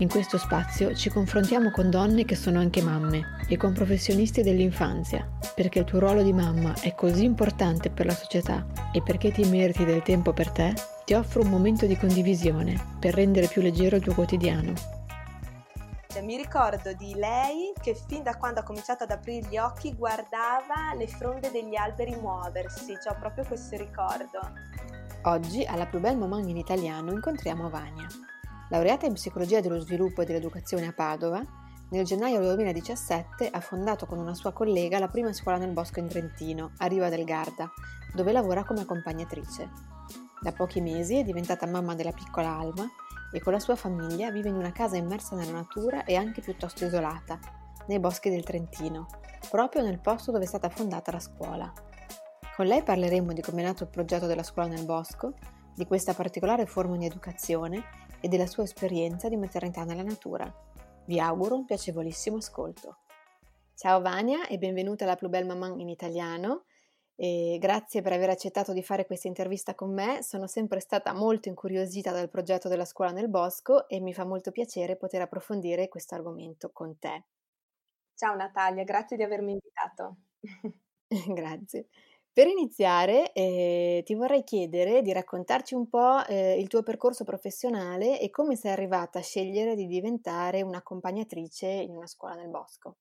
[0.00, 5.28] In questo spazio ci confrontiamo con donne che sono anche mamme e con professionisti dell'infanzia,
[5.56, 9.42] perché il tuo ruolo di mamma è così importante per la società e perché ti
[9.48, 10.72] meriti del tempo per te,
[11.04, 14.72] ti offro un momento di condivisione per rendere più leggero il tuo quotidiano.
[16.22, 20.94] Mi ricordo di lei che fin da quando ha cominciato ad aprire gli occhi guardava
[20.96, 24.38] le fronde degli alberi muoversi, cioè ho proprio questo ricordo.
[25.22, 28.06] Oggi alla più bella mamma in italiano incontriamo Vania.
[28.70, 31.42] Laureata in psicologia dello sviluppo e dell'educazione a Padova,
[31.90, 36.00] nel gennaio del 2017 ha fondato con una sua collega la prima scuola nel bosco
[36.00, 37.70] in Trentino, a Riva del Garda,
[38.12, 39.70] dove lavora come accompagnatrice.
[40.42, 42.86] Da pochi mesi è diventata mamma della piccola Alma
[43.32, 46.84] e con la sua famiglia vive in una casa immersa nella natura e anche piuttosto
[46.84, 47.38] isolata,
[47.86, 49.06] nei boschi del Trentino,
[49.48, 51.72] proprio nel posto dove è stata fondata la scuola.
[52.54, 55.32] Con lei parleremo di come è nato il progetto della scuola nel bosco,
[55.74, 60.52] di questa particolare forma di educazione e della sua esperienza di maternità nella natura.
[61.06, 62.98] Vi auguro un piacevolissimo ascolto.
[63.74, 66.64] Ciao Vania e benvenuta alla Plus Belle Maman in italiano.
[67.14, 70.22] E grazie per aver accettato di fare questa intervista con me.
[70.22, 74.50] Sono sempre stata molto incuriosita dal progetto della scuola nel bosco e mi fa molto
[74.52, 77.24] piacere poter approfondire questo argomento con te.
[78.14, 80.16] Ciao Natalia, grazie di avermi invitato.
[81.34, 81.88] grazie.
[82.38, 88.20] Per iniziare, eh, ti vorrei chiedere di raccontarci un po' eh, il tuo percorso professionale
[88.20, 92.98] e come sei arrivata a scegliere di diventare un'accompagnatrice in una scuola nel bosco.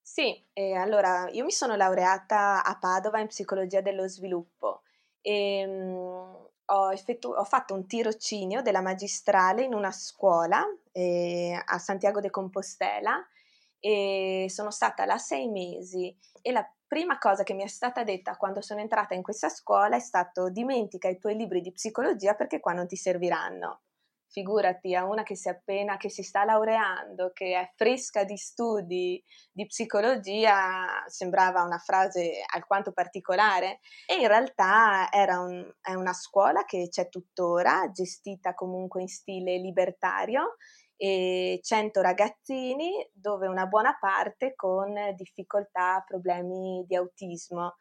[0.00, 4.84] Sì, eh, allora io mi sono laureata a Padova in psicologia dello sviluppo
[5.20, 11.76] e mh, ho, effettu- ho, fatto un tirocinio della magistrale in una scuola eh, a
[11.76, 13.22] Santiago de Compostela
[13.80, 18.36] e sono stata là sei mesi e la prima cosa che mi è stata detta
[18.36, 22.60] quando sono entrata in questa scuola è stato dimentica i tuoi libri di psicologia perché
[22.60, 23.80] qua non ti serviranno.
[24.28, 29.22] Figurati a una che si appena, che si sta laureando, che è fresca di studi
[29.50, 36.88] di psicologia, sembrava una frase alquanto particolare e in realtà un, è una scuola che
[36.90, 40.56] c'è tuttora, gestita comunque in stile libertario
[40.96, 47.76] e 100 ragazzini dove una buona parte con difficoltà, problemi di autismo.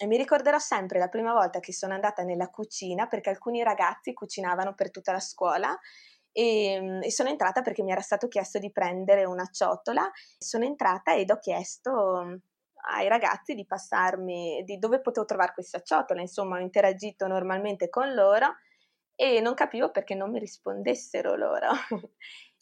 [0.00, 4.12] E mi ricorderò sempre la prima volta che sono andata nella cucina perché alcuni ragazzi
[4.12, 5.76] cucinavano per tutta la scuola
[6.38, 10.08] e, e, sono entrata perché mi era stato chiesto di prendere una ciotola.
[10.38, 12.40] Sono entrata ed ho chiesto
[12.90, 16.20] ai ragazzi di passarmi di dove potevo trovare questa ciotola.
[16.20, 18.54] Insomma, ho interagito normalmente con loro
[19.16, 21.70] e non capivo perché non mi rispondessero loro.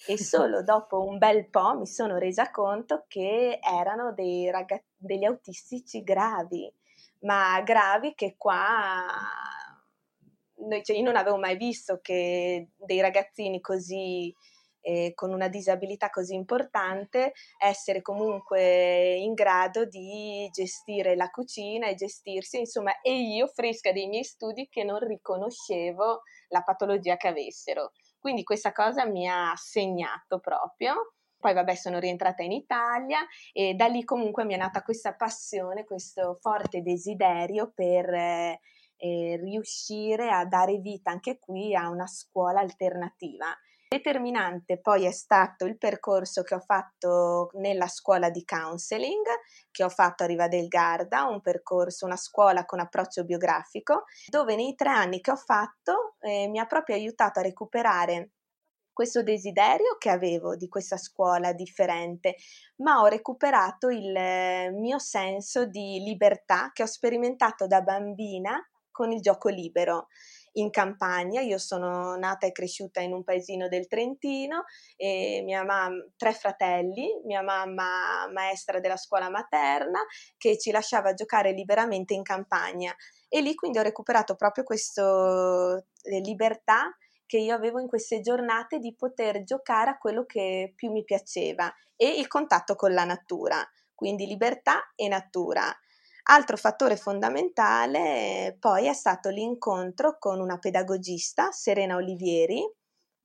[0.07, 5.25] e solo dopo un bel po' mi sono resa conto che erano dei ragazzi, degli
[5.25, 6.71] autistici gravi,
[7.21, 9.07] ma gravi che qua
[10.83, 14.34] cioè io non avevo mai visto che dei ragazzini così
[14.87, 21.97] eh, con una disabilità così importante essere comunque in grado di gestire la cucina e
[21.97, 27.91] gestirsi, insomma, e io fresca dei miei studi che non riconoscevo la patologia che avessero.
[28.27, 31.13] Quindi questa cosa mi ha segnato proprio.
[31.39, 33.21] Poi vabbè sono rientrata in Italia
[33.53, 38.61] e da lì comunque mi è nata questa passione, questo forte desiderio per eh,
[38.97, 43.57] eh, riuscire a dare vita anche qui a una scuola alternativa.
[43.89, 49.25] Determinante poi è stato il percorso che ho fatto nella scuola di counseling,
[49.71, 54.57] che ho fatto a Riva del Garda, un percorso, una scuola con approccio biografico, dove
[54.57, 58.31] nei tre anni che ho fatto eh, mi ha proprio aiutato a recuperare
[58.93, 62.37] questo desiderio che avevo di questa scuola differente,
[62.77, 68.59] ma ho recuperato il mio senso di libertà che ho sperimentato da bambina
[68.91, 70.07] con il gioco libero
[70.57, 71.41] in campagna.
[71.41, 74.65] Io sono nata e cresciuta in un paesino del Trentino
[74.97, 80.01] e mamma, tre fratelli, mia mamma maestra della scuola materna
[80.37, 82.95] che ci lasciava giocare liberamente in campagna
[83.29, 88.79] e lì quindi ho recuperato proprio questa eh, libertà che io avevo in queste giornate
[88.79, 93.69] di poter giocare a quello che più mi piaceva e il contatto con la natura,
[93.95, 95.77] quindi libertà e natura.
[96.28, 102.69] Altro fattore fondamentale poi è stato l'incontro con una pedagogista, Serena Olivieri,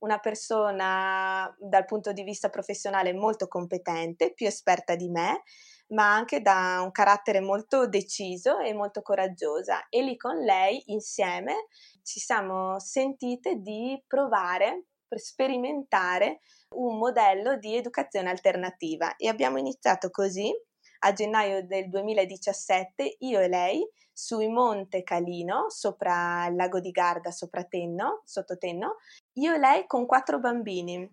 [0.04, 5.42] una persona dal punto di vista professionale molto competente, più esperta di me,
[5.90, 9.88] ma anche da un carattere molto deciso e molto coraggiosa.
[9.90, 11.68] E lì con lei insieme
[12.04, 16.40] ci siamo sentite di provare, per sperimentare
[16.76, 20.54] un modello di educazione alternativa e abbiamo iniziato così
[21.04, 27.32] a gennaio del 2017 io e lei sui Monte Calino, sopra il lago di Garda,
[27.32, 28.98] sopra Tenno, sotto Tenno,
[29.34, 31.10] io e lei con quattro bambini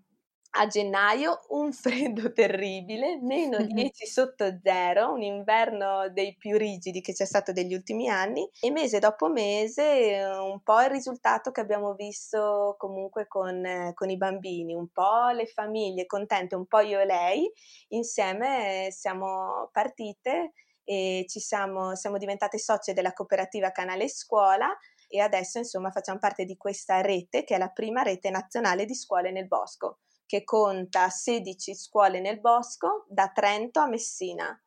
[0.50, 7.12] a gennaio un freddo terribile, meno 10 sotto zero, un inverno dei più rigidi che
[7.12, 11.94] c'è stato degli ultimi anni e mese dopo mese un po' il risultato che abbiamo
[11.94, 17.04] visto comunque con, con i bambini, un po' le famiglie contente, un po' io e
[17.04, 17.52] lei,
[17.88, 20.52] insieme siamo partite
[20.82, 24.74] e ci siamo, siamo diventate socie della cooperativa Canale Scuola
[25.06, 28.94] e adesso insomma facciamo parte di questa rete che è la prima rete nazionale di
[28.94, 29.98] scuole nel bosco
[30.28, 34.62] che conta 16 scuole nel bosco da Trento a Messina.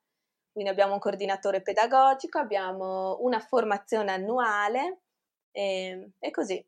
[0.52, 5.02] Quindi abbiamo un coordinatore pedagogico, abbiamo una formazione annuale
[5.52, 6.66] e, e così.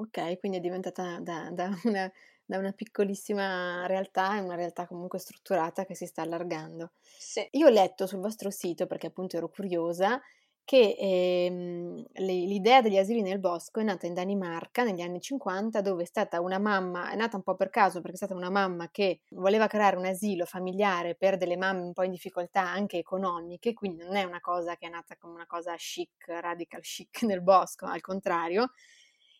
[0.00, 2.12] Ok, quindi è diventata da, da, una,
[2.44, 6.90] da, una, piccolissima realtà è una realtà comunque strutturata che si sta allargando.
[7.00, 7.46] Sì.
[7.52, 10.20] Io ho letto sul vostro sito, perché appunto ero curiosa,
[10.68, 16.02] che ehm, l'idea degli asili nel bosco è nata in Danimarca negli anni 50 dove
[16.02, 18.90] è stata una mamma, è nata un po' per caso perché è stata una mamma
[18.90, 23.72] che voleva creare un asilo familiare per delle mamme un po' in difficoltà anche economiche,
[23.72, 27.40] quindi non è una cosa che è nata come una cosa chic, radical chic nel
[27.40, 28.72] bosco, al contrario.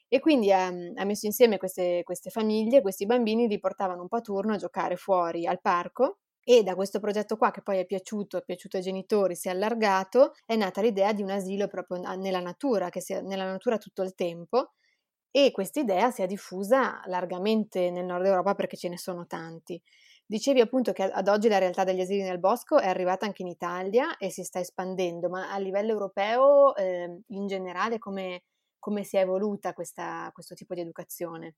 [0.08, 4.16] E quindi ha, ha messo insieme queste, queste famiglie, questi bambini li portavano un po'
[4.16, 7.84] a turno a giocare fuori al parco e da questo progetto qua, che poi è
[7.84, 12.00] piaciuto, è piaciuto ai genitori, si è allargato, è nata l'idea di un asilo proprio
[12.16, 14.72] nella natura, che sia nella natura tutto il tempo.
[15.30, 19.78] E questa idea si è diffusa largamente nel nord Europa perché ce ne sono tanti.
[20.24, 23.48] Dicevi appunto che ad oggi la realtà degli asili nel bosco è arrivata anche in
[23.48, 28.44] Italia e si sta espandendo, ma a livello europeo eh, in generale come,
[28.78, 31.56] come si è evoluta questa, questo tipo di educazione?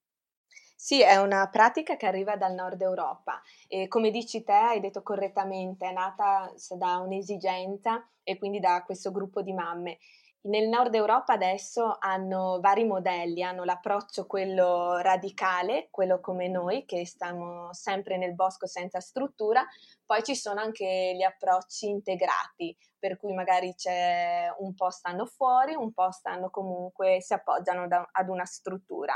[0.75, 5.03] Sì, è una pratica che arriva dal nord Europa e come dici te, hai detto
[5.03, 9.99] correttamente, è nata da un'esigenza e quindi da questo gruppo di mamme.
[10.43, 17.05] Nel nord Europa adesso hanno vari modelli, hanno l'approccio quello radicale, quello come noi che
[17.05, 19.63] stiamo sempre nel bosco senza struttura,
[20.07, 25.75] poi ci sono anche gli approcci integrati, per cui magari c'è un po' stanno fuori,
[25.75, 29.15] un po' stanno comunque, si appoggiano da, ad una struttura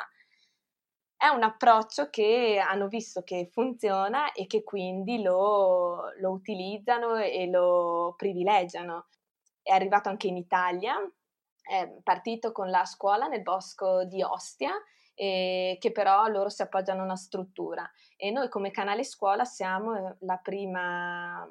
[1.25, 7.47] è un approccio che hanno visto che funziona e che quindi lo, lo utilizzano e
[7.49, 9.07] lo privilegiano.
[9.63, 10.97] È arrivato anche in Italia,
[11.63, 14.73] è partito con la scuola nel bosco di Ostia,
[15.15, 20.17] che però loro si appoggiano a una struttura e noi come canale scuola siamo eh,
[20.21, 21.49] la prima,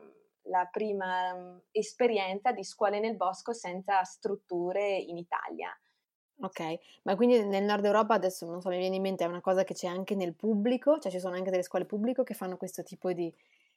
[0.50, 5.76] la prima mm, esperienza di scuole nel bosco senza strutture in Italia.
[6.44, 9.40] Ok, ma quindi nel nord Europa adesso non so, mi viene in mente, è una
[9.40, 12.58] cosa che c'è anche nel pubblico, cioè ci sono anche delle scuole pubbliche che fanno
[12.58, 13.34] questo tipo di,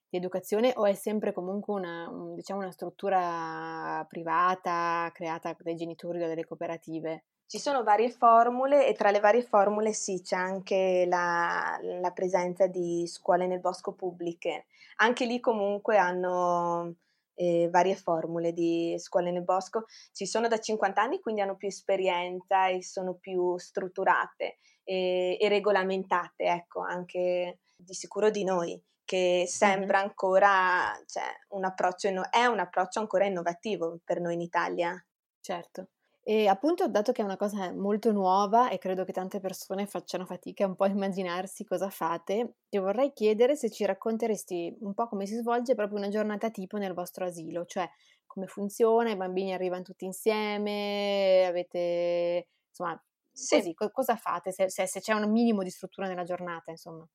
[0.09, 6.19] di educazione o è sempre comunque una, un, diciamo una struttura privata creata dai genitori
[6.19, 7.25] o da delle cooperative?
[7.47, 12.67] Ci sono varie formule e tra le varie formule sì, c'è anche la, la presenza
[12.67, 14.67] di scuole nel bosco pubbliche.
[14.97, 16.97] Anche lì comunque hanno
[17.37, 19.84] eh, varie formule di scuole nel bosco.
[20.13, 25.49] Ci sono da 50 anni, quindi hanno più esperienza e sono più strutturate e, e
[25.49, 32.58] regolamentate, ecco, anche di sicuro di noi che sembra ancora cioè, un approccio, è un
[32.58, 35.01] approccio ancora innovativo per noi in Italia.
[35.41, 35.91] Certo.
[36.29, 40.27] E appunto, dato che è una cosa molto nuova e credo che tante persone facciano
[40.27, 45.06] fatica un po' a immaginarsi cosa fate, ti vorrei chiedere se ci racconteresti un po'
[45.06, 47.89] come si svolge proprio una giornata tipo nel vostro asilo, cioè
[48.27, 53.56] come funziona, i bambini arrivano tutti insieme, avete insomma, sì.
[53.59, 57.06] così, co- cosa fate, se, se, se, c'è un minimo di struttura nella giornata, insomma.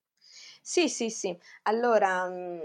[0.62, 1.38] Sì, sì, sì.
[1.64, 2.60] Allora, mhmm,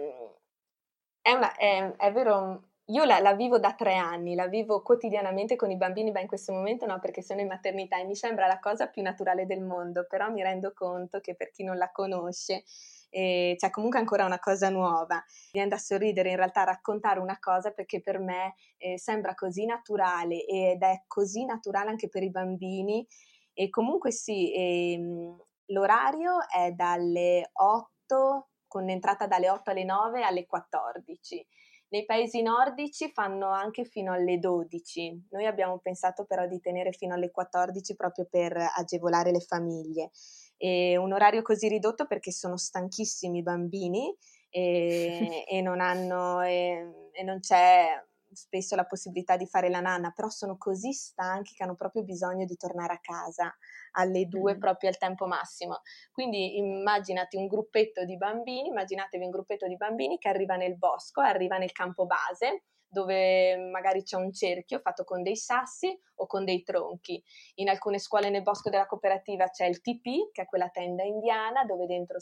[1.20, 5.56] è, una, è, è vero io la, la, vivo da tre anni, la vivo quotidianamente
[5.56, 8.46] con i bambini, beh in questo momento no perché sono in maternità e mi sembra
[8.46, 11.90] la cosa più naturale del mondo, però mi rendo conto che per chi non la
[11.90, 12.62] conosce
[13.10, 15.16] eh, c'è comunque ancora una cosa nuova.
[15.16, 19.64] Mi viene da sorridere in realtà raccontare una cosa perché per me eh, sembra così
[19.64, 23.06] naturale ed è così naturale anche per i bambini
[23.52, 30.46] e comunque sì, ehm, l'orario è dalle 8, con entrata dalle 8 alle 9 alle
[30.46, 31.46] 14
[31.88, 35.26] Nei paesi nordici fanno anche fino alle 12.
[35.30, 40.10] Noi abbiamo pensato però di tenere fino alle 14 proprio per agevolare le famiglie.
[40.56, 44.12] E un orario così ridotto perché sono stanchissimi i bambini
[44.50, 48.02] e, e non hanno e, e non c'è
[48.32, 52.44] spesso la possibilità di fare la nanna, però sono così stanchi che hanno proprio bisogno
[52.44, 53.54] di tornare a casa
[53.92, 54.58] alle due mm.
[54.58, 55.80] proprio al tempo massimo.
[56.12, 61.20] Quindi immaginati un gruppetto di bambini, immaginatevi un gruppetto di bambini che arriva nel bosco,
[61.20, 66.44] arriva nel campo base, dove magari c'è un cerchio fatto con dei sassi o con
[66.44, 67.22] dei tronchi.
[67.56, 71.64] In alcune scuole nel bosco della cooperativa c'è il TP, che è quella tenda indiana
[71.64, 72.18] dove dentro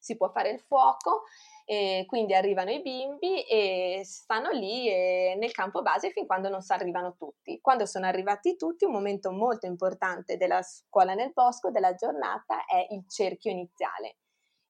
[0.00, 1.24] si può fare il fuoco
[1.70, 6.62] e quindi arrivano i bimbi e stanno lì e nel campo base fin quando non
[6.62, 7.60] si arrivano tutti.
[7.60, 12.86] Quando sono arrivati tutti, un momento molto importante della scuola nel bosco, della giornata, è
[12.88, 14.16] il cerchio iniziale.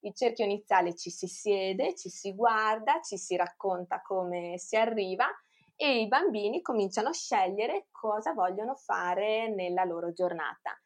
[0.00, 5.28] Il cerchio iniziale ci si siede, ci si guarda, ci si racconta come si arriva
[5.76, 10.76] e i bambini cominciano a scegliere cosa vogliono fare nella loro giornata.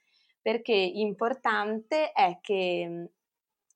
[0.43, 3.13] Perché importante è che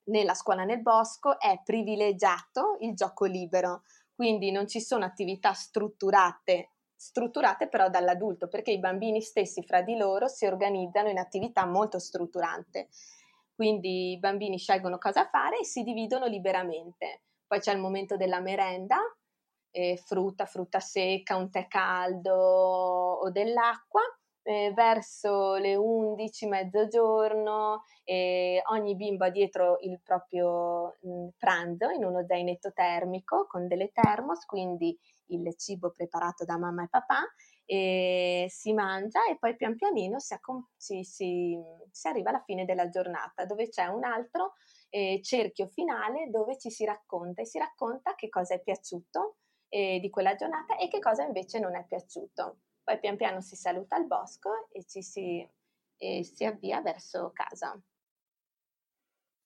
[0.07, 3.83] nella scuola nel bosco è privilegiato il gioco libero,
[4.15, 9.97] quindi non ci sono attività strutturate, strutturate però dall'adulto, perché i bambini stessi fra di
[9.97, 12.89] loro si organizzano in attività molto strutturate.
[13.55, 17.23] Quindi i bambini scelgono cosa fare e si dividono liberamente.
[17.47, 18.99] Poi c'è il momento della merenda,
[19.71, 24.03] eh, frutta, frutta secca, un tè caldo o dell'acqua
[24.47, 31.89] eh, verso le 11, mezzogiorno, eh, ogni bimbo ha dietro il proprio mh, mm, pranzo
[31.91, 34.97] in uno zainetto termico con delle termos, quindi
[35.31, 37.23] il cibo preparato da mamma e papà,
[37.65, 41.59] e si mangia e poi pian pianino si, accom- si, si,
[41.91, 44.53] si arriva alla fine della giornata dove c'è un altro
[44.91, 49.39] eh, cerchio finale dove ci si racconta e si racconta che cosa è piaciuto
[49.69, 53.57] eh, di quella giornata e che cosa invece non è piaciuto poi pian piano si
[53.57, 55.45] saluta al bosco e ci si,
[55.97, 57.77] e si avvia verso casa.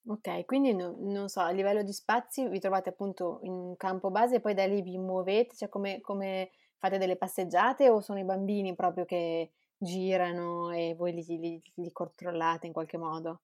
[0.07, 4.09] Ok, quindi no, non so, a livello di spazi vi trovate appunto in un campo
[4.09, 8.17] base e poi da lì vi muovete, cioè come, come fate delle passeggiate o sono
[8.19, 13.41] i bambini proprio che girano e voi li, li, li controllate in qualche modo?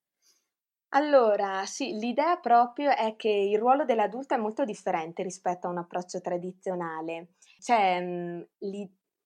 [0.89, 5.77] Allora, sì, l'idea proprio è che il ruolo dell'adulto è molto differente rispetto a un
[5.77, 7.35] approccio tradizionale.
[8.01, 8.45] Mhmm,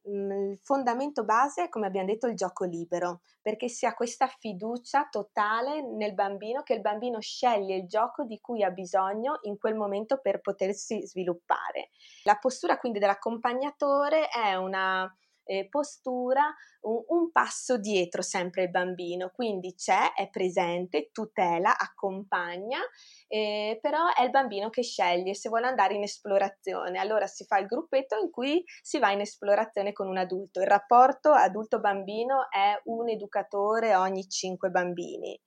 [0.03, 5.08] il fondamento base è, come abbiamo detto, il gioco libero, perché si ha questa fiducia
[5.10, 9.75] totale nel bambino che il bambino sceglie il gioco di cui ha bisogno in quel
[9.75, 11.89] momento per potersi sviluppare.
[12.24, 15.12] La postura quindi dell'accompagnatore è una
[15.43, 22.79] eh, postura un, un, passo dietro sempre il bambino, quindi c'è, è presente, tutela, accompagna,
[23.27, 27.00] eh, però è il bambino che sceglie se vuole andare in esplorazione.
[27.00, 30.60] Allora si fa il gruppetto in cui si va in esplorazione con un adulto.
[30.60, 35.39] Il rapporto adulto-bambino è un educatore ogni cinque bambini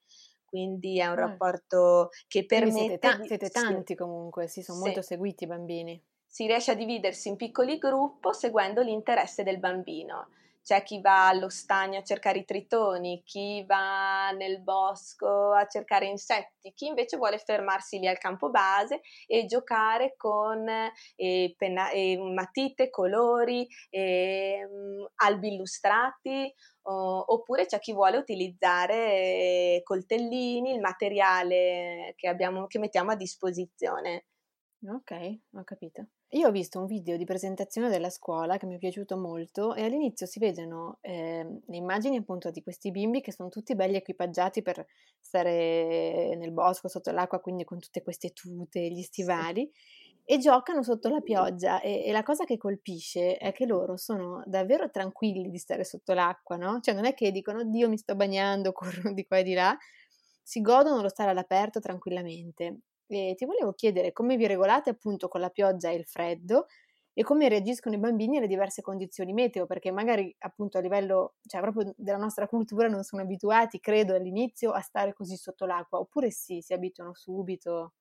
[0.54, 1.26] quindi è un ah.
[1.26, 2.78] rapporto che permette...
[2.78, 3.94] Siete, ta- siete tanti sì.
[3.96, 4.84] comunque, sì, sono sì.
[4.84, 6.00] molto seguiti i bambini
[6.34, 10.30] si riesce a dividersi in piccoli gruppi seguendo l'interesse del bambino.
[10.64, 16.06] C'è chi va allo stagno a cercare i tritoni, chi va nel bosco a cercare
[16.06, 20.66] insetti, chi invece vuole fermarsi lì al campo base e giocare con
[21.14, 24.66] eh, penna, eh, matite, colori, eh,
[25.22, 26.52] albi illustrati,
[26.86, 33.16] o, oppure c'è chi vuole utilizzare eh, coltellini, il materiale che, abbiamo, che mettiamo a
[33.16, 34.24] disposizione.
[34.86, 35.12] Ok,
[35.52, 36.08] ho capito.
[36.34, 39.84] Io ho visto un video di presentazione della scuola che mi è piaciuto molto e
[39.84, 44.60] all'inizio si vedono eh, le immagini appunto di questi bimbi che sono tutti belli equipaggiati
[44.60, 44.84] per
[45.20, 49.70] stare nel bosco sotto l'acqua, quindi con tutte queste tute, gli stivali.
[49.72, 50.02] Sì.
[50.24, 54.42] E giocano sotto la pioggia e, e, la cosa che colpisce è che loro sono
[54.46, 56.80] davvero tranquilli di stare sotto l'acqua, no?
[56.80, 59.76] Cioè non è che dicono, Dio mi sto bagnando, corrono di qua e di là,
[60.42, 62.80] si godono lo stare all'aperto tranquillamente.
[63.06, 66.66] E ti volevo chiedere come vi regolate appunto con la pioggia e il freddo
[67.16, 71.61] e come reagiscono i bambini alle diverse condizioni meteo, perché magari appunto a livello, cioè
[71.61, 76.30] proprio della nostra cultura non sono abituati, credo, all'inizio a stare così sotto l'acqua, oppure
[76.30, 77.92] sì, si abituano subito.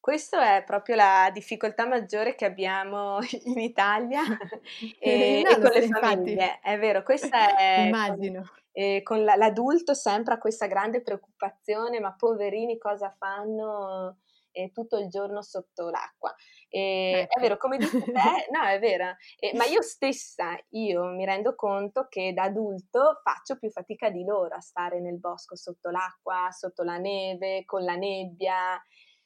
[0.00, 4.22] Questa è proprio la difficoltà maggiore che abbiamo in Italia
[4.98, 6.32] e, no, e con le famiglie.
[6.32, 6.60] Infatti.
[6.62, 7.84] È vero, questa è...
[7.86, 8.42] Immagino.
[8.42, 14.18] Con, con l'adulto sempre ha questa grande preoccupazione, ma poverini cosa fanno?
[14.58, 16.34] Eh, tutto il giorno sotto l'acqua.
[16.68, 17.38] Eh, ecco.
[17.38, 18.12] È vero, come dici te,
[18.50, 23.56] no, è vero, eh, ma io stessa, io mi rendo conto che da adulto faccio
[23.56, 27.94] più fatica di loro a stare nel bosco sotto l'acqua, sotto la neve, con la
[27.94, 28.72] nebbia.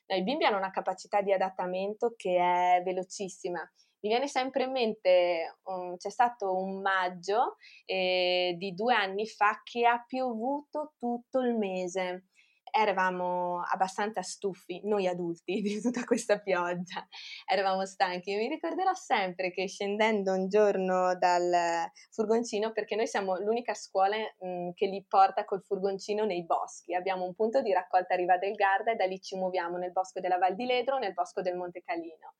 [0.06, 3.60] No, I bimbi hanno una capacità di adattamento che è velocissima.
[4.04, 9.60] Mi viene sempre in mente, um, c'è stato un maggio eh, di due anni fa
[9.62, 12.24] che ha piovuto tutto il mese
[12.72, 17.06] eravamo abbastanza stufi, noi adulti, di tutta questa pioggia,
[17.46, 18.34] eravamo stanchi.
[18.34, 24.48] Mi ricorderò sempre che scendendo un giorno dal furgoncino, perché noi siamo l'unica scuola mh,
[24.48, 28.38] mm, che li porta col furgoncino nei boschi, abbiamo un punto di raccolta a Riva
[28.38, 31.42] del Garda e da lì ci muoviamo nel bosco della Val di Ledro, nel bosco
[31.42, 32.34] del Monte Calino.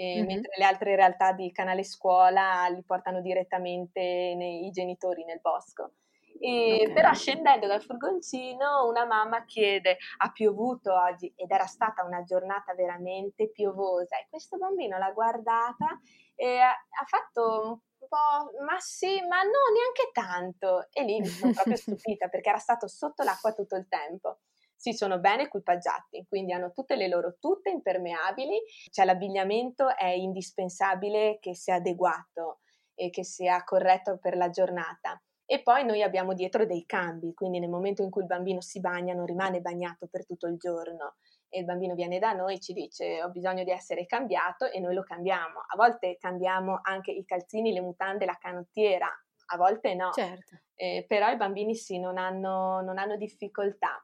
[0.00, 0.26] Mm-hmm.
[0.26, 4.00] Mentre le altre realtà di Canale Scuola li portano direttamente
[4.34, 5.92] nei, i genitori nel bosco.
[6.42, 6.92] E, okay.
[6.94, 11.30] Però scendendo dal furgoncino una mamma chiede ha piovuto oggi?
[11.36, 14.16] Ed era stata una giornata veramente piovosa.
[14.16, 16.00] E questo bambino l'ha guardata
[16.34, 20.88] e ha, ha fatto un po' ma sì ma no neanche tanto.
[20.92, 24.38] E lì mi sono proprio stupita perché era stato sotto l'acqua tutto il tempo.
[24.74, 31.38] Si sono bene equipaggiati, quindi hanno tutte le loro tutte impermeabili, cioè l'abbigliamento è indispensabile
[31.38, 32.60] che sia adeguato
[32.94, 37.58] e che sia corretto per la giornata e poi noi abbiamo dietro dei cambi, quindi
[37.58, 41.16] nel momento in cui il bambino si bagna non rimane bagnato per tutto il giorno
[41.48, 44.94] e il bambino viene da noi ci dice ho bisogno di essere cambiato e noi
[44.94, 45.58] lo cambiamo.
[45.66, 50.12] A volte cambiamo anche i calzini, le mutande, la canottiera, a volte no.
[50.12, 50.60] Certo.
[50.76, 54.00] Eh, però i bambini sì, non hanno, non hanno difficoltà.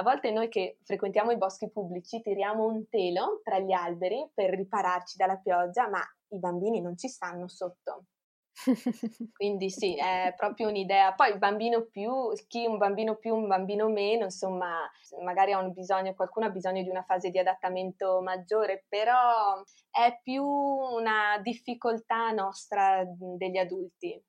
[0.00, 4.50] A volte noi che frequentiamo i boschi pubblici tiriamo un telo tra gli alberi per
[4.50, 6.00] ripararci dalla pioggia, ma
[6.30, 8.06] i bambini non ci stanno sotto.
[9.32, 11.12] Quindi sì, è proprio un'idea.
[11.14, 14.90] Poi il bambino più, chi un bambino più, un bambino meno, insomma,
[15.22, 20.18] magari ha un bisogno, qualcuno ha bisogno di una fase di adattamento maggiore, però è
[20.22, 24.22] più una difficoltà nostra degli adulti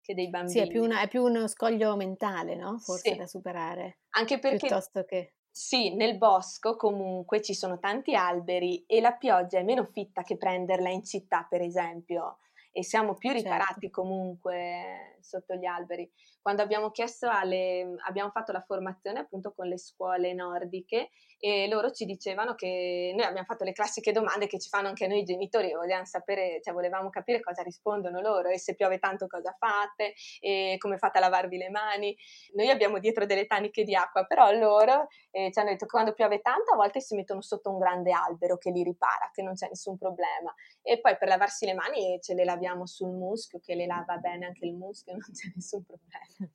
[0.00, 0.52] che dei bambini.
[0.52, 2.78] Sì, è più, una, è più uno scoglio mentale, no?
[2.78, 3.16] Forse sì.
[3.16, 4.00] da superare.
[4.10, 4.66] Anche perché...
[4.66, 5.34] Piuttosto che...
[5.52, 10.36] Sì, nel bosco comunque ci sono tanti alberi e la pioggia è meno fitta che
[10.36, 12.38] prenderla in città, per esempio
[12.72, 13.44] e siamo più certo.
[13.44, 14.00] riparati certo.
[14.00, 16.10] comunque sotto gli alberi.
[16.40, 21.90] Quando abbiamo chiesto alle, abbiamo fatto la formazione appunto con le scuole nordiche e loro
[21.90, 25.72] ci dicevano che noi abbiamo fatto le classiche domande che ci fanno anche noi genitori,
[25.72, 30.76] volevamo sapere, cioè volevamo capire cosa rispondono loro e se piove tanto cosa fate e
[30.78, 32.16] come fate a lavarvi le mani.
[32.54, 36.14] Noi abbiamo dietro delle taniche di acqua, però loro eh, ci hanno detto che quando
[36.14, 39.54] piove tanto a volte si mettono sotto un grande albero che li ripara, che non
[39.54, 40.54] c'è nessun problema.
[40.82, 44.46] E poi per lavarsi le mani ce le laviamo sul muschio, che le lava bene
[44.46, 46.50] anche il muschio, non c'è nessun problema.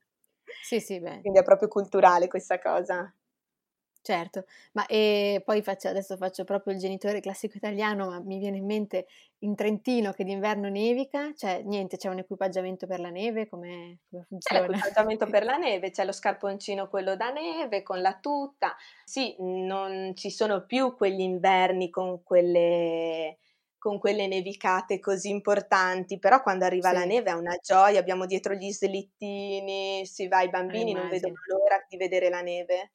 [0.62, 1.22] Sì, sì, beh.
[1.22, 3.14] Quindi è proprio culturale questa cosa.
[4.06, 8.58] Certo, ma e poi faccio, adesso faccio proprio il genitore classico italiano, ma mi viene
[8.58, 9.08] in mente
[9.40, 14.24] in Trentino che d'inverno nevica, cioè niente, c'è un equipaggiamento per la neve, come, come
[14.28, 14.62] funziona?
[14.62, 19.36] C'è l'equipaggiamento per la neve, c'è lo scarponcino quello da neve con la tuta, sì,
[19.40, 23.40] non ci sono più quegli inverni con quelle,
[23.86, 26.96] con quelle nevicate così importanti, però quando arriva sì.
[26.96, 31.36] la neve è una gioia, abbiamo dietro gli slittini, si va, i bambini non vedono
[31.48, 32.94] l'ora di vedere la neve.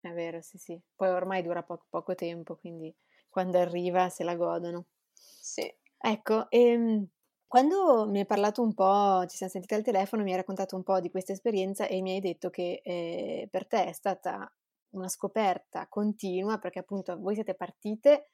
[0.00, 0.78] È vero, sì, sì.
[0.94, 2.94] Poi ormai dura poco, poco tempo, quindi
[3.30, 4.88] quando arriva se la godono.
[5.14, 5.74] Sì.
[5.96, 7.08] Ecco, ehm,
[7.46, 10.82] quando mi hai parlato un po', ci siamo sentiti al telefono, mi hai raccontato un
[10.82, 14.52] po' di questa esperienza e mi hai detto che eh, per te è stata
[14.90, 18.32] una scoperta continua, perché appunto voi siete partite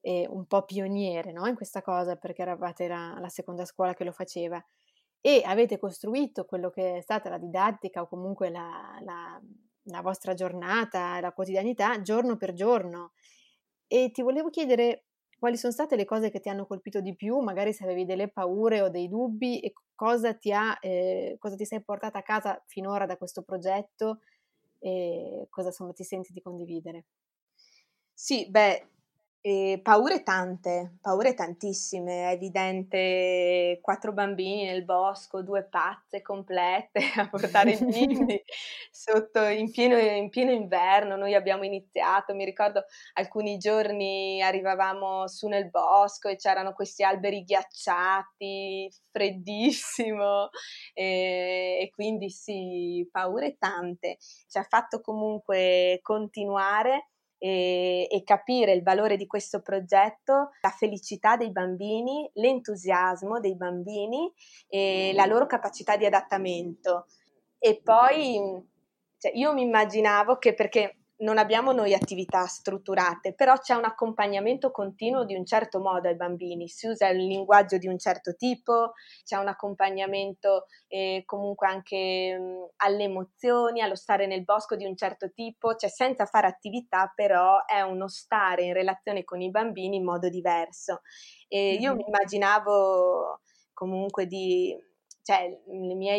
[0.00, 1.46] eh, un po' pioniere no?
[1.46, 4.62] in questa cosa, perché eravate la, la seconda scuola che lo faceva
[5.20, 9.40] e avete costruito quello che è stata la didattica o comunque la, la
[9.84, 13.12] la vostra giornata, la quotidianità, giorno per giorno.
[13.86, 15.06] E ti volevo chiedere
[15.38, 18.28] quali sono state le cose che ti hanno colpito di più, magari se avevi delle
[18.28, 22.62] paure o dei dubbi e cosa ti, ha, eh, cosa ti sei portata a casa
[22.66, 24.20] finora da questo progetto
[24.78, 27.06] e cosa insomma ti senti di condividere.
[28.14, 28.86] Sì, beh,
[29.42, 37.26] e paure tante, paure tantissime, è evidente quattro bambini nel bosco, due pazze complete a
[37.26, 38.42] portare i bimbi
[38.90, 41.16] sotto in pieno, in pieno, inverno.
[41.16, 47.42] Noi abbiamo iniziato, mi ricordo alcuni giorni arrivavamo su nel bosco e c'erano questi alberi
[47.42, 50.50] ghiacciati, freddissimo
[50.92, 54.18] e, e quindi sì, paure tante.
[54.20, 57.06] Ci ha fatto comunque continuare
[57.42, 64.30] e, e, capire il valore di questo progetto, la felicità dei bambini, l'entusiasmo dei bambini
[64.68, 67.06] e la loro capacità di adattamento.
[67.58, 68.38] E poi
[69.16, 74.70] cioè, io mi immaginavo che perché non abbiamo noi attività strutturate, però c'è un accompagnamento
[74.70, 78.92] continuo di un certo modo ai bambini, si usa il linguaggio di un certo tipo,
[79.24, 84.96] c'è un accompagnamento eh, comunque anche mh, alle emozioni, allo stare nel bosco di un
[84.96, 89.96] certo tipo, cioè senza fare attività, però è uno stare in relazione con i bambini
[89.96, 91.02] in modo diverso.
[91.48, 93.40] E io mi immaginavo
[93.74, 94.74] comunque di,
[95.22, 96.18] cioè, le mie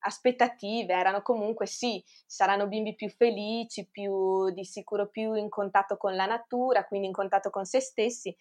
[0.00, 6.14] aspettative erano comunque sì, saranno bimbi più felici, più di sicuro più in contatto con
[6.14, 8.34] la natura, quindi in contatto con se stessi,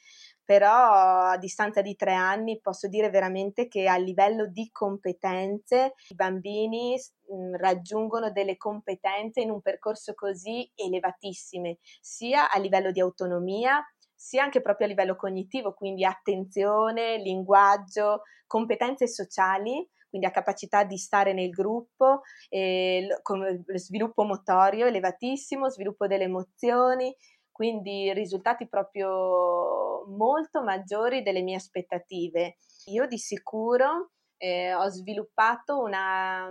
[0.43, 6.15] però a distanza di tre anni posso dire veramente che a livello di competenze i
[6.15, 13.83] bambini mh, raggiungono delle competenze in un percorso così elevatissime, sia a livello di autonomia,
[14.15, 20.97] sia anche proprio a livello cognitivo, quindi attenzione, linguaggio, competenze sociali, quindi a capacità di
[20.97, 27.15] stare nel gruppo, eh, con sviluppo motorio elevatissimo, sviluppo delle emozioni,
[27.51, 32.57] quindi risultati proprio molto maggiori delle mie aspettative.
[32.85, 36.49] Io di sicuro eh, ho sviluppato una,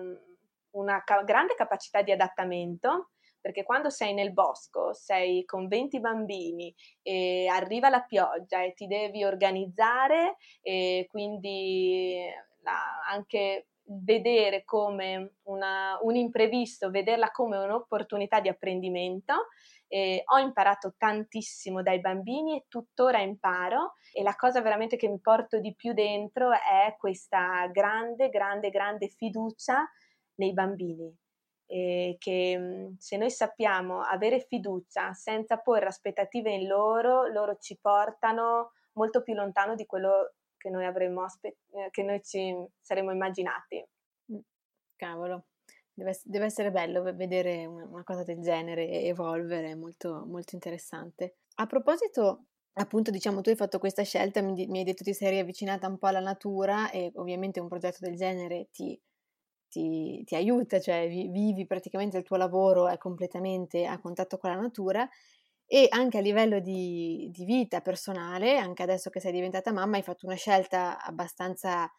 [0.71, 3.11] una ca- grande capacità di adattamento
[3.47, 8.89] perché quando sei nel bosco, sei con 20 bambini e arriva la pioggia e ti
[8.89, 12.29] devi organizzare e quindi
[13.09, 19.49] anche vedere come una, un imprevisto, vederla come un'opportunità di apprendimento.
[19.89, 25.21] Eh, ho imparato tantissimo dai bambini e tuttora imparo e la cosa veramente che mi
[25.21, 29.89] porto di più dentro è questa grande, grande, grande fiducia
[30.35, 31.17] nei bambini
[31.67, 38.73] eh, che se noi sappiamo avere fiducia senza porre aspettative in loro, loro ci portano
[38.93, 40.35] molto più lontano di quello
[40.67, 40.85] che noi
[41.23, 43.87] aspe- eh, che noi ci saremmo immaginati.
[44.27, 44.39] Mh,
[44.97, 45.47] cavolo,
[45.93, 51.37] deve, deve, essere bello vedere una, una cosa del genere evolvere, molto, molto interessante.
[51.57, 52.47] A proposito
[52.79, 55.99] appunto diciamo tu hai fatto questa scelta, mi, mi, hai detto ti sei riavvicinata un
[55.99, 59.01] po' alla natura e ovviamente un progetto del genere ti,
[59.69, 64.61] ti, ti aiuta, cioè vivi praticamente il tuo lavoro è completamente a contatto con la
[64.61, 65.09] natura
[65.67, 70.03] e anche a livello di, di, vita personale, anche adesso che sei diventata mamma, hai
[70.03, 71.93] fatto una scelta abbastanza,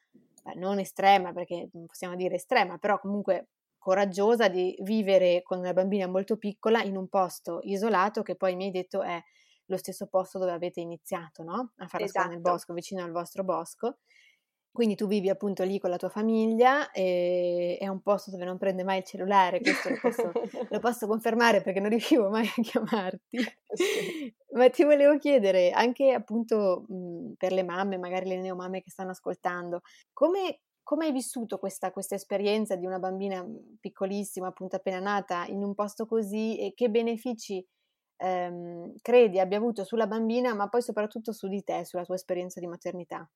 [0.44, 5.74] beh, non estrema, perché non possiamo dire estrema, però comunque coraggiosa di vivere con una
[5.74, 9.22] bambina molto piccola in un posto isolato che poi mi hai detto è
[9.66, 11.74] lo stesso posto dove avete iniziato, no?
[11.78, 12.30] A fare esatto.
[12.30, 13.98] nel bosco, vicino al vostro bosco.
[14.72, 18.58] Quindi tu vivi appunto lì con la tua famiglia e è un posto dove non
[18.58, 20.32] prende mai il cellulare, questo lo posso,
[20.70, 23.38] lo posso confermare perché non riuscivo mai a chiamarti.
[23.74, 24.34] Sì.
[24.52, 29.12] Ma ti volevo chiedere, anche appunto mh, per le mamme, magari le neomamme che stanno
[29.12, 29.82] ascoltando,
[30.14, 33.46] come, come hai vissuto questa, questa, esperienza di una bambina
[33.80, 37.66] piccolissima, appunto appena nata, in un posto così e che benefici
[38.18, 42.60] ehm, credi abbia avuto sulla bambina, ma poi soprattutto su di te, sulla tua esperienza
[42.60, 43.30] di maternità?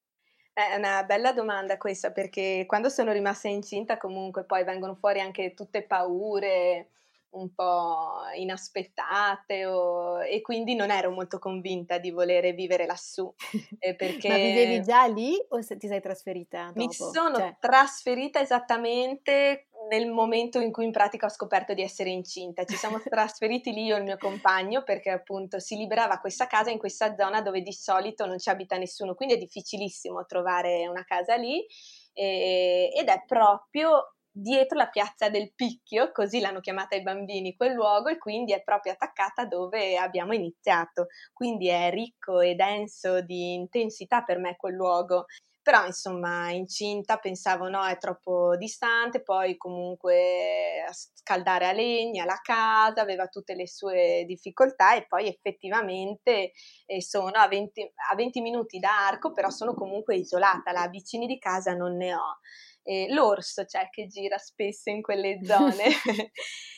[0.54, 5.54] È una bella domanda questa perché quando sono rimasta incinta comunque poi vengono fuori anche
[5.54, 6.90] tutte paure
[7.32, 10.22] un po' inaspettate o...
[10.22, 13.34] e quindi non ero molto convinta di volere vivere lassù.
[13.84, 14.28] Eh, perché...
[14.28, 16.66] Ma vivevi già lì o ti sei trasferita?
[16.68, 16.80] Dopo?
[16.80, 17.58] Mi sono cioè...
[17.60, 22.64] trasferita esattamente nel momento in cui in pratica ho scoperto di essere incinta.
[22.64, 26.70] Ci siamo trasferiti lì io e il mio compagno perché appunto si liberava questa casa
[26.70, 31.04] in questa zona dove di solito non ci abita nessuno, quindi è difficilissimo trovare una
[31.04, 31.66] casa lì
[32.14, 37.74] e, ed è proprio dietro la piazza del Picchio, così l'hanno chiamata i bambini quel
[37.74, 41.08] luogo e quindi è proprio attaccata dove abbiamo iniziato.
[41.34, 45.26] Quindi è ricco e denso di intensità per me quel luogo
[45.64, 53.02] però insomma incinta pensavo no è troppo distante, poi comunque scaldare a legna la casa
[53.02, 56.52] aveva tutte le sue difficoltà e poi effettivamente
[56.86, 61.28] eh, sono a 20, a 20 minuti da Arco, però sono comunque isolata, là vicini
[61.28, 62.40] di casa non ne ho.
[62.84, 65.86] Eh, l'orso c'è che gira spesso in quelle zone.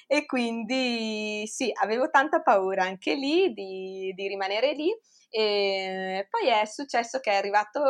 [0.08, 4.94] E quindi sì, avevo tanta paura anche lì di, di rimanere lì
[5.36, 7.82] e poi è successo che è arrivato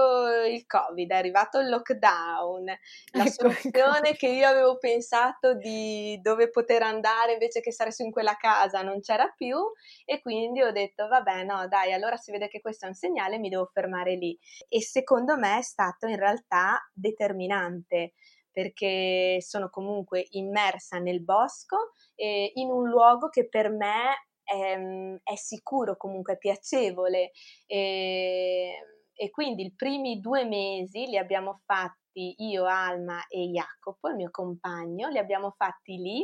[0.48, 2.64] il Covid, è arrivato il lockdown,
[3.12, 4.18] la ecco, soluzione ecco.
[4.18, 8.82] che io avevo pensato di dove poter andare invece che stare su in quella casa
[8.82, 9.58] non c'era più
[10.06, 13.38] e quindi ho detto vabbè no dai allora si vede che questo è un segnale
[13.40, 18.14] mi devo fermare lì e secondo me è stato in realtà determinante
[18.54, 25.18] perché sono comunque immersa nel bosco eh, in un luogo che per me è, mhmm,
[25.24, 27.32] è sicuro, comunque è piacevole.
[27.66, 28.74] E,
[29.14, 34.30] e quindi i primi due mesi li abbiamo fatti io, Alma e Jacopo, il mio
[34.32, 36.22] compagno, li abbiamo fatti lì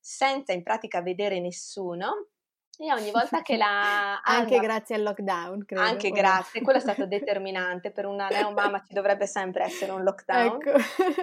[0.00, 2.31] senza in pratica vedere nessuno
[2.82, 4.20] E ogni volta che la...
[4.26, 5.82] anche grazie al lockdown, credo.
[5.82, 10.58] Anche grazie, quello è stato determinante, per una neomama ci dovrebbe sempre essere un lockdown,
[10.60, 10.78] Ecco.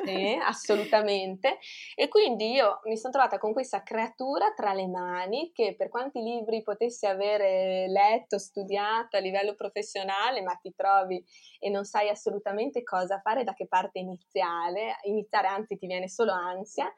[0.05, 1.57] sì, assolutamente.
[1.95, 6.21] E quindi io mi sono trovata con questa creatura tra le mani che per quanti
[6.21, 11.21] libri potessi avere letto, studiato a livello professionale, ma ti trovi
[11.59, 16.31] e non sai assolutamente cosa fare, da che parte iniziare, iniziare anzi ti viene solo
[16.31, 16.89] ansia.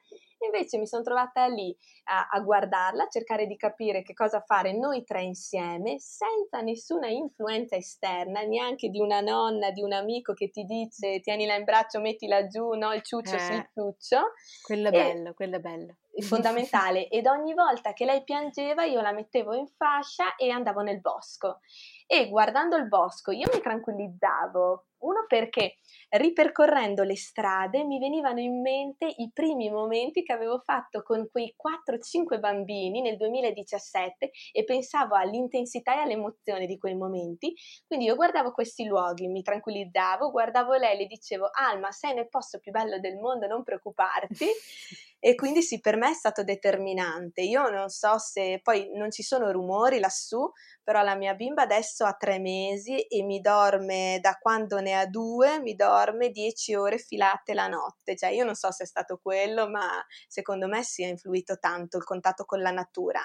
[0.45, 1.75] Invece mi sono trovata lì
[2.05, 7.07] a, a, guardarla, a cercare di capire che cosa fare noi tre insieme, senza nessuna
[7.07, 11.99] influenza esterna, neanche di una nonna, di un amico che ti dice tienila in braccio,
[11.99, 13.39] mettila giù, no, il ciuccio, Eh.
[13.39, 14.33] sì, il ciuccio.
[14.63, 15.95] Quello è bello, quello è bello.
[16.19, 17.07] Fondamentale.
[17.07, 21.59] Ed ogni volta che lei piangeva io la mettevo in fascia e andavo nel bosco.
[22.05, 24.85] E guardando il bosco io mi tranquillizzavo.
[25.01, 25.77] Uno perché
[26.09, 31.53] ripercorrendo le strade mi venivano in mente i primi momenti che avevo fatto con quei
[31.55, 37.53] 4-5 bambini nel 2017 e pensavo all'intensità e all'emozione di quei momenti.
[37.87, 42.29] Quindi io guardavo questi luoghi, mi tranquillizzavo, guardavo lei e le dicevo Alma, sei nel
[42.29, 44.45] posto più bello del mondo, non preoccuparti.
[45.23, 47.41] E quindi sì, per me è stato determinante.
[47.41, 50.49] Io non so se poi non ci sono rumori lassù,
[50.81, 55.05] però la mia bimba adesso ha tre mesi e mi dorme da quando ne ha
[55.05, 58.15] due, mi dorme dieci ore filate la notte.
[58.15, 61.97] Cioè, io non so se è stato quello, ma secondo me sì, ha influito tanto
[61.97, 63.21] il contatto con la natura.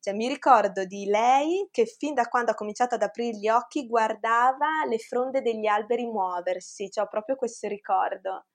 [0.00, 3.86] Cioè, mi ricordo di lei che fin da quando ha cominciato ad aprire gli occhi
[3.86, 8.46] guardava le fronde degli alberi muoversi, cioè ho proprio questo ricordo.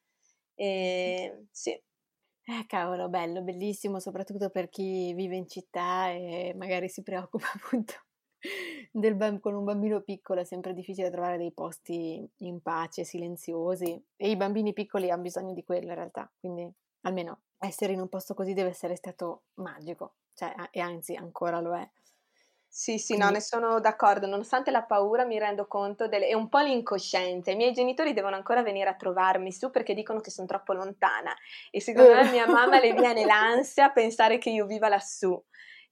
[0.55, 1.71] E, sì.
[1.71, 7.93] Eh, cavolo, bello, bellissimo, soprattutto per chi vive in città e magari si preoccupa appunto
[8.91, 14.03] del bam- con un bambino piccolo, è sempre difficile trovare dei posti in pace, silenziosi
[14.15, 16.69] e i bambini piccoli hanno bisogno di quello in realtà, quindi
[17.01, 21.75] almeno essere in un posto così deve essere stato magico, cioè, e anzi ancora lo
[21.75, 21.89] è.
[22.73, 24.27] Sì, sì, no, Quindi- ne sono d'accordo.
[24.27, 26.27] Nonostante la paura, mi rendo conto delle...
[26.27, 27.51] è un po' l'incoscienza.
[27.51, 31.35] I miei genitori devono ancora venire a trovarmi su perché dicono che sono troppo lontana.
[31.69, 35.37] E secondo me mia mamma le viene l'ansia a pensare che io viva lassù.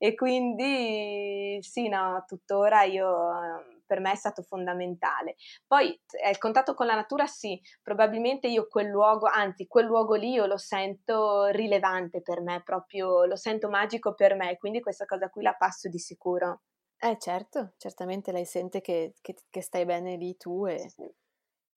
[0.02, 5.36] E quindi sì, no, tuttora io, eh, per me è stato fondamentale.
[5.68, 5.92] Poi
[6.24, 10.32] eh, il contatto con la natura, sì, probabilmente io quel luogo, anzi, quel luogo lì
[10.32, 15.30] io lo sento rilevante per me, proprio lo sento magico per me, quindi questa cosa
[15.30, 16.62] qui la passo di sicuro.
[17.02, 21.14] Eh certo, certamente lei sente che, che- che stai bene lì tu e, Sì.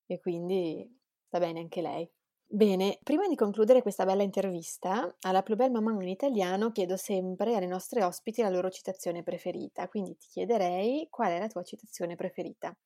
[0.07, 2.11] e quindi sta bene anche lei.
[2.55, 7.55] Bene, prima di concludere questa bella intervista, alla Plus Belle Maman in italiano chiedo sempre
[7.55, 12.15] alle nostre ospiti la loro citazione preferita, quindi ti chiederei qual è la tua citazione
[12.15, 12.77] preferita.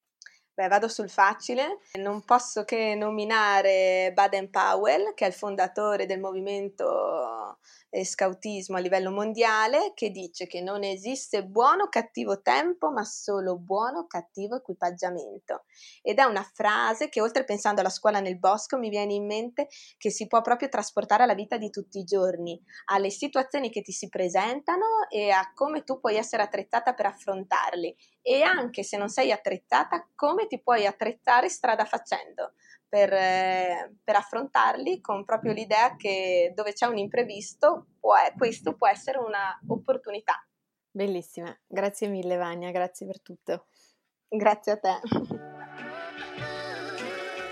[0.55, 1.81] Beh, vado sul facile.
[1.99, 8.81] Non posso che nominare Baden Powell, che è il fondatore del movimento eh, scautismo a
[8.81, 14.07] livello mondiale, che dice che non esiste buono o cattivo tempo, ma solo buono o
[14.07, 15.65] cattivo equipaggiamento.
[16.03, 19.69] Ed è una frase che, oltre pensando alla scuola nel bosco, mi viene in mente
[19.97, 23.93] che si può proprio trasportare alla vita di tutti i giorni, alle situazioni che ti
[23.93, 29.09] si presentano e a come tu puoi essere attrezzata per affrontarli e anche se non
[29.09, 32.53] sei attrezzata, come ti puoi attrezzare strada facendo
[32.89, 38.89] per, eh, per affrontarli con proprio l'idea che dove c'è un imprevisto, può, questo può
[38.89, 40.35] essere una opportunità.
[40.91, 43.67] Bellissima, grazie mille Vania, grazie per tutto.
[44.29, 45.01] Grazie a te.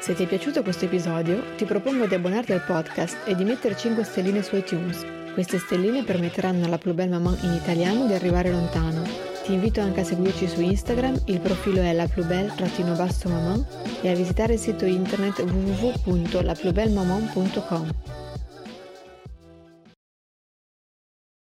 [0.00, 3.76] Se ti è piaciuto questo episodio, ti propongo di abbonarti al podcast e di mettere
[3.76, 5.32] 5 stelline su iTunes.
[5.32, 9.33] Queste stelline permetteranno alla Plus Belle Maman in italiano di arrivare lontano.
[9.44, 12.06] Ti invito anche a seguirci su Instagram, il profilo è la
[13.28, 13.62] maman
[14.00, 18.33] e a visitare il sito internet www.laplusbellemaman.com.